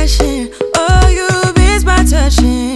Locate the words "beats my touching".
1.52-2.69